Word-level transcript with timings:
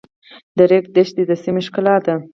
د 0.57 0.59
ریګ 0.69 0.85
دښتې 0.95 1.23
د 1.27 1.31
سیمو 1.43 1.61
ښکلا 1.65 1.95
ده. 2.05 2.15